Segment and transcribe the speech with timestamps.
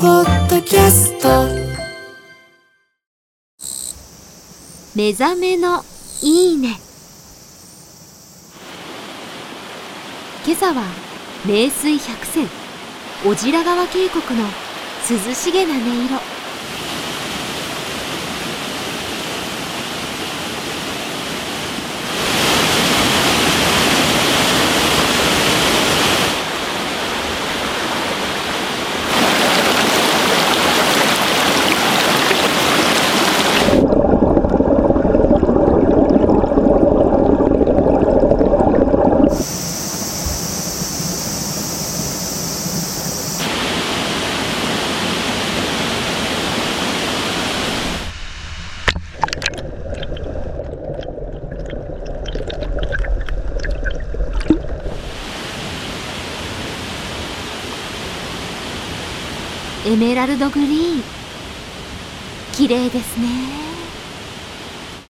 [0.00, 1.28] ポッドキャスト。
[4.94, 5.82] 目覚めの
[6.22, 6.76] いいね。
[10.46, 10.84] 今朝は
[11.44, 12.46] 名水百選
[13.24, 14.46] 小白川渓谷の
[15.10, 16.37] 涼しげな音色。
[59.86, 61.02] エメラルドグリーン。
[62.52, 63.67] 綺麗ですね。